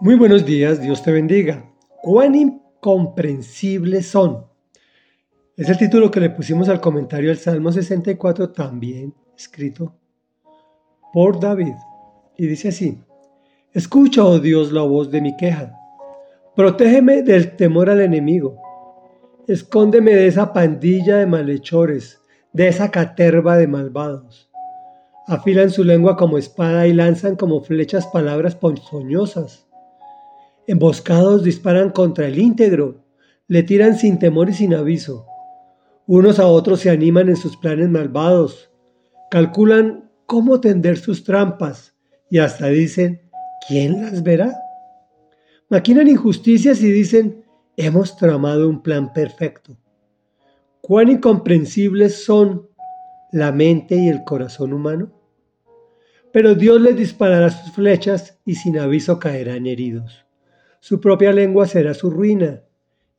Muy 0.00 0.14
buenos 0.14 0.46
días, 0.46 0.80
Dios 0.80 1.02
te 1.02 1.10
bendiga. 1.10 1.68
Cuán 2.00 2.36
incomprensibles 2.36 4.06
son. 4.06 4.46
Es 5.56 5.68
el 5.68 5.76
título 5.76 6.08
que 6.08 6.20
le 6.20 6.30
pusimos 6.30 6.68
al 6.68 6.80
comentario 6.80 7.32
al 7.32 7.36
Salmo 7.36 7.72
64, 7.72 8.50
también 8.50 9.12
escrito 9.36 9.92
por 11.12 11.40
David. 11.40 11.74
Y 12.36 12.46
dice 12.46 12.68
así, 12.68 13.02
Escucha, 13.72 14.24
oh 14.24 14.38
Dios, 14.38 14.70
la 14.70 14.82
voz 14.82 15.10
de 15.10 15.20
mi 15.20 15.36
queja. 15.36 15.76
Protégeme 16.54 17.22
del 17.24 17.56
temor 17.56 17.90
al 17.90 18.00
enemigo. 18.00 18.56
Escóndeme 19.48 20.14
de 20.14 20.28
esa 20.28 20.52
pandilla 20.52 21.16
de 21.16 21.26
malhechores, 21.26 22.20
de 22.52 22.68
esa 22.68 22.92
caterva 22.92 23.56
de 23.56 23.66
malvados. 23.66 24.48
Afilan 25.26 25.70
su 25.70 25.82
lengua 25.82 26.16
como 26.16 26.38
espada 26.38 26.86
y 26.86 26.92
lanzan 26.92 27.34
como 27.34 27.62
flechas 27.62 28.06
palabras 28.06 28.54
ponzoñosas 28.54 29.67
Emboscados 30.68 31.44
disparan 31.44 31.88
contra 31.88 32.26
el 32.26 32.38
íntegro, 32.38 33.02
le 33.46 33.62
tiran 33.62 33.96
sin 33.96 34.18
temor 34.18 34.50
y 34.50 34.52
sin 34.52 34.74
aviso. 34.74 35.24
Unos 36.06 36.38
a 36.38 36.46
otros 36.46 36.80
se 36.80 36.90
animan 36.90 37.30
en 37.30 37.36
sus 37.36 37.56
planes 37.56 37.88
malvados, 37.88 38.70
calculan 39.30 40.10
cómo 40.26 40.60
tender 40.60 40.98
sus 40.98 41.24
trampas 41.24 41.94
y 42.30 42.36
hasta 42.36 42.66
dicen, 42.66 43.22
¿quién 43.66 44.02
las 44.02 44.22
verá? 44.22 44.54
Maquinan 45.70 46.06
injusticias 46.06 46.82
y 46.82 46.90
dicen, 46.90 47.46
hemos 47.78 48.18
tramado 48.18 48.68
un 48.68 48.82
plan 48.82 49.10
perfecto. 49.14 49.74
Cuán 50.82 51.08
incomprensibles 51.08 52.22
son 52.22 52.68
la 53.32 53.52
mente 53.52 53.96
y 53.96 54.08
el 54.08 54.22
corazón 54.22 54.74
humano. 54.74 55.14
Pero 56.30 56.54
Dios 56.54 56.78
les 56.78 56.94
disparará 56.94 57.48
sus 57.48 57.72
flechas 57.72 58.38
y 58.44 58.56
sin 58.56 58.78
aviso 58.78 59.18
caerán 59.18 59.66
heridos. 59.66 60.27
Su 60.80 61.00
propia 61.00 61.32
lengua 61.32 61.66
será 61.66 61.94
su 61.94 62.10
ruina, 62.10 62.62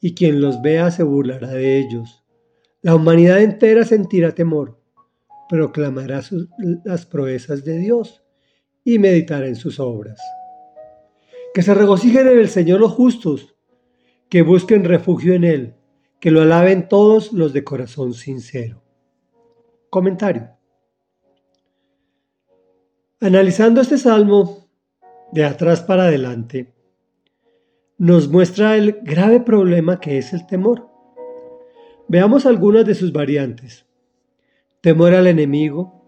y 0.00 0.14
quien 0.14 0.40
los 0.40 0.62
vea 0.62 0.90
se 0.90 1.02
burlará 1.02 1.48
de 1.48 1.78
ellos. 1.78 2.24
La 2.82 2.94
humanidad 2.94 3.40
entera 3.40 3.84
sentirá 3.84 4.34
temor, 4.34 4.80
proclamará 5.48 6.22
las 6.84 7.06
proezas 7.06 7.64
de 7.64 7.78
Dios 7.78 8.22
y 8.84 8.98
meditará 8.98 9.48
en 9.48 9.56
sus 9.56 9.80
obras. 9.80 10.20
Que 11.52 11.62
se 11.62 11.74
regocijen 11.74 12.28
en 12.28 12.38
el 12.38 12.48
Señor 12.48 12.80
los 12.80 12.92
justos, 12.92 13.56
que 14.28 14.42
busquen 14.42 14.84
refugio 14.84 15.34
en 15.34 15.44
Él, 15.44 15.74
que 16.20 16.30
lo 16.30 16.42
alaben 16.42 16.88
todos 16.88 17.32
los 17.32 17.52
de 17.52 17.64
corazón 17.64 18.14
sincero. 18.14 18.82
Comentario. 19.90 20.50
Analizando 23.20 23.80
este 23.80 23.98
salmo 23.98 24.68
de 25.32 25.44
atrás 25.44 25.82
para 25.82 26.04
adelante, 26.04 26.72
nos 27.98 28.28
muestra 28.28 28.76
el 28.76 29.00
grave 29.02 29.40
problema 29.40 29.98
que 29.98 30.18
es 30.18 30.32
el 30.32 30.46
temor. 30.46 30.88
Veamos 32.06 32.46
algunas 32.46 32.86
de 32.86 32.94
sus 32.94 33.12
variantes. 33.12 33.86
Temor 34.80 35.14
al 35.14 35.26
enemigo, 35.26 36.06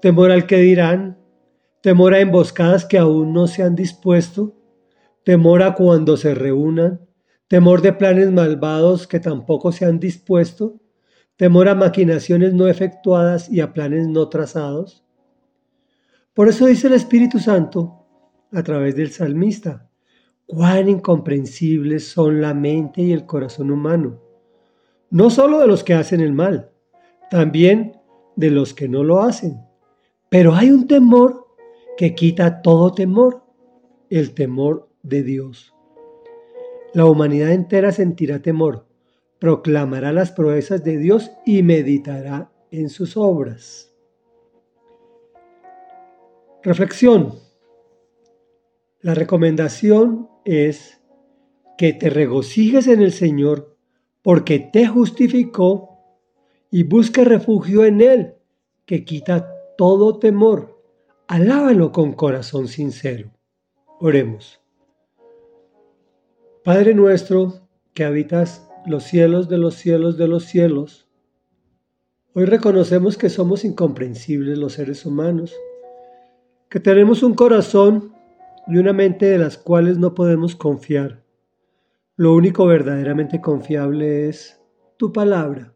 temor 0.00 0.30
al 0.30 0.46
que 0.46 0.58
dirán, 0.58 1.18
temor 1.80 2.14
a 2.14 2.20
emboscadas 2.20 2.86
que 2.86 2.98
aún 2.98 3.32
no 3.32 3.48
se 3.48 3.64
han 3.64 3.74
dispuesto, 3.74 4.54
temor 5.24 5.64
a 5.64 5.74
cuando 5.74 6.16
se 6.16 6.36
reúnan, 6.36 7.00
temor 7.48 7.82
de 7.82 7.92
planes 7.92 8.30
malvados 8.30 9.08
que 9.08 9.18
tampoco 9.18 9.72
se 9.72 9.84
han 9.84 9.98
dispuesto, 9.98 10.80
temor 11.36 11.68
a 11.68 11.74
maquinaciones 11.74 12.54
no 12.54 12.68
efectuadas 12.68 13.50
y 13.50 13.60
a 13.60 13.72
planes 13.72 14.06
no 14.06 14.28
trazados. 14.28 15.04
Por 16.32 16.48
eso 16.48 16.66
dice 16.66 16.86
el 16.86 16.92
Espíritu 16.92 17.40
Santo 17.40 18.06
a 18.52 18.62
través 18.62 18.94
del 18.94 19.10
salmista, 19.10 19.90
cuán 20.46 20.88
incomprensibles 20.88 22.08
son 22.08 22.40
la 22.40 22.54
mente 22.54 23.02
y 23.02 23.12
el 23.12 23.26
corazón 23.26 23.70
humano, 23.70 24.20
no 25.10 25.30
solo 25.30 25.60
de 25.60 25.66
los 25.66 25.84
que 25.84 25.94
hacen 25.94 26.20
el 26.20 26.32
mal, 26.32 26.70
también 27.30 27.98
de 28.36 28.50
los 28.50 28.74
que 28.74 28.88
no 28.88 29.04
lo 29.04 29.20
hacen. 29.20 29.58
Pero 30.28 30.54
hay 30.54 30.70
un 30.70 30.86
temor 30.86 31.46
que 31.96 32.14
quita 32.14 32.62
todo 32.62 32.92
temor, 32.92 33.42
el 34.10 34.34
temor 34.34 34.88
de 35.02 35.22
Dios. 35.22 35.74
La 36.92 37.06
humanidad 37.06 37.52
entera 37.52 37.92
sentirá 37.92 38.40
temor, 38.40 38.86
proclamará 39.38 40.12
las 40.12 40.32
proezas 40.32 40.84
de 40.84 40.98
Dios 40.98 41.30
y 41.44 41.62
meditará 41.62 42.50
en 42.70 42.88
sus 42.88 43.16
obras. 43.16 43.92
Reflexión. 46.62 47.43
La 49.04 49.12
recomendación 49.12 50.30
es 50.46 50.98
que 51.76 51.92
te 51.92 52.08
regocijes 52.08 52.86
en 52.86 53.02
el 53.02 53.12
Señor 53.12 53.76
porque 54.22 54.58
te 54.58 54.86
justificó 54.86 55.98
y 56.70 56.84
busca 56.84 57.22
refugio 57.22 57.84
en 57.84 58.00
Él, 58.00 58.36
que 58.86 59.04
quita 59.04 59.46
todo 59.76 60.18
temor. 60.18 60.80
Alábalo 61.26 61.92
con 61.92 62.14
corazón 62.14 62.66
sincero. 62.66 63.30
Oremos. 64.00 64.62
Padre 66.64 66.94
nuestro, 66.94 67.68
que 67.92 68.04
habitas 68.04 68.66
los 68.86 69.04
cielos 69.04 69.50
de 69.50 69.58
los 69.58 69.74
cielos 69.74 70.16
de 70.16 70.28
los 70.28 70.44
cielos, 70.46 71.10
hoy 72.32 72.46
reconocemos 72.46 73.18
que 73.18 73.28
somos 73.28 73.66
incomprensibles 73.66 74.56
los 74.56 74.72
seres 74.72 75.04
humanos, 75.04 75.54
que 76.70 76.80
tenemos 76.80 77.22
un 77.22 77.34
corazón 77.34 78.14
y 78.66 78.78
una 78.78 78.92
mente 78.92 79.26
de 79.26 79.38
las 79.38 79.58
cuales 79.58 79.98
no 79.98 80.14
podemos 80.14 80.56
confiar. 80.56 81.22
Lo 82.16 82.34
único 82.34 82.66
verdaderamente 82.66 83.40
confiable 83.40 84.28
es 84.28 84.60
tu 84.96 85.12
palabra. 85.12 85.74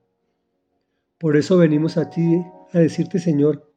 Por 1.18 1.36
eso 1.36 1.58
venimos 1.58 1.96
a 1.96 2.10
ti 2.10 2.42
a 2.72 2.78
decirte, 2.78 3.18
Señor, 3.18 3.72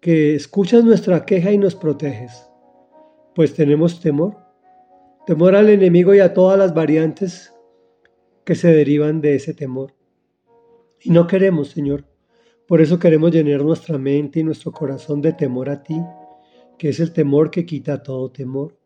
que 0.00 0.34
escuchas 0.34 0.84
nuestra 0.84 1.24
queja 1.24 1.50
y 1.50 1.58
nos 1.58 1.74
proteges, 1.74 2.48
pues 3.34 3.54
tenemos 3.54 4.00
temor, 4.00 4.36
temor 5.26 5.56
al 5.56 5.68
enemigo 5.68 6.14
y 6.14 6.20
a 6.20 6.34
todas 6.34 6.58
las 6.58 6.74
variantes 6.74 7.52
que 8.44 8.54
se 8.54 8.72
derivan 8.72 9.20
de 9.20 9.34
ese 9.34 9.54
temor. 9.54 9.94
Y 11.00 11.10
no 11.10 11.26
queremos, 11.26 11.68
Señor, 11.68 12.04
por 12.66 12.80
eso 12.80 12.98
queremos 12.98 13.32
llenar 13.32 13.62
nuestra 13.62 13.98
mente 13.98 14.40
y 14.40 14.44
nuestro 14.44 14.72
corazón 14.72 15.20
de 15.20 15.32
temor 15.32 15.68
a 15.68 15.82
ti 15.82 16.00
que 16.78 16.88
es 16.88 17.00
el 17.00 17.12
temor 17.12 17.50
que 17.50 17.66
quita 17.66 18.02
todo 18.02 18.30
temor, 18.30 18.76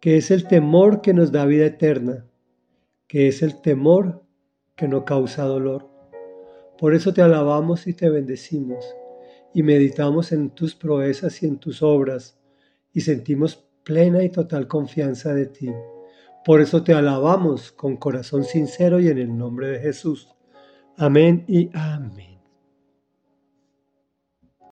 que 0.00 0.16
es 0.16 0.30
el 0.30 0.46
temor 0.46 1.00
que 1.00 1.14
nos 1.14 1.32
da 1.32 1.46
vida 1.46 1.66
eterna, 1.66 2.26
que 3.06 3.28
es 3.28 3.42
el 3.42 3.60
temor 3.60 4.22
que 4.76 4.88
no 4.88 5.04
causa 5.04 5.44
dolor. 5.44 5.88
Por 6.78 6.94
eso 6.94 7.12
te 7.12 7.22
alabamos 7.22 7.86
y 7.86 7.94
te 7.94 8.08
bendecimos 8.08 8.94
y 9.52 9.62
meditamos 9.62 10.30
en 10.32 10.50
tus 10.50 10.74
proezas 10.74 11.42
y 11.42 11.46
en 11.46 11.58
tus 11.58 11.82
obras 11.82 12.38
y 12.92 13.00
sentimos 13.00 13.68
plena 13.82 14.22
y 14.22 14.30
total 14.30 14.68
confianza 14.68 15.34
de 15.34 15.46
ti. 15.46 15.70
Por 16.44 16.60
eso 16.60 16.82
te 16.84 16.92
alabamos 16.92 17.72
con 17.72 17.96
corazón 17.96 18.44
sincero 18.44 19.00
y 19.00 19.08
en 19.08 19.18
el 19.18 19.36
nombre 19.36 19.68
de 19.68 19.80
Jesús. 19.80 20.28
Amén 20.96 21.44
y 21.48 21.70
amén. 21.72 22.27